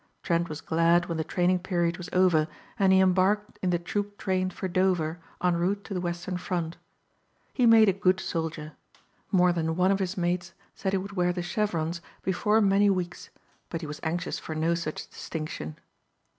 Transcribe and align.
Trent 0.23 0.49
was 0.49 0.61
glad 0.61 1.05
when 1.05 1.17
the 1.19 1.23
training 1.23 1.59
period 1.59 1.97
was 1.99 2.09
over 2.11 2.47
and 2.79 2.91
he 2.91 2.99
embarked 2.99 3.59
in 3.61 3.69
the 3.69 3.77
troop 3.77 4.17
train 4.17 4.49
for 4.49 4.67
Dover 4.67 5.19
en 5.43 5.55
route 5.57 5.83
to 5.83 5.93
the 5.93 6.01
Western 6.01 6.37
front. 6.39 6.75
He 7.53 7.67
made 7.67 7.87
a 7.87 7.93
good 7.93 8.19
soldier. 8.19 8.73
More 9.31 9.53
than 9.53 9.75
one 9.75 9.91
of 9.91 9.99
his 9.99 10.17
mates 10.17 10.53
said 10.73 10.93
he 10.93 10.97
would 10.97 11.11
wear 11.15 11.31
the 11.31 11.43
chevrons 11.43 12.01
before 12.23 12.61
many 12.61 12.89
weeks 12.89 13.29
but 13.69 13.81
he 13.81 13.85
was 13.85 13.99
anxious 14.01 14.39
for 14.39 14.55
no 14.55 14.73
such 14.73 15.07
distinction. 15.07 15.77